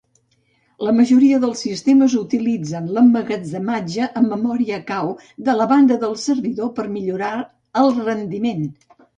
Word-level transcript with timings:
La 0.85 0.93
majoria 0.99 1.39
dels 1.43 1.59
sistemes 1.65 2.15
utilitzen 2.21 2.87
l'emmagatzematge 2.95 4.09
en 4.23 4.27
memòria 4.31 4.81
cau 4.89 5.13
de 5.51 5.57
la 5.61 5.69
banda 5.75 6.01
del 6.07 6.19
servidor 6.25 6.75
per 6.81 6.89
millorar 6.99 7.33
el 7.85 7.95
rendiment. 8.03 8.69